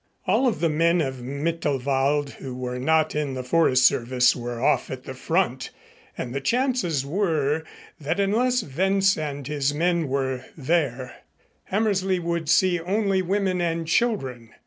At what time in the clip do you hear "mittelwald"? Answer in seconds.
1.21-2.31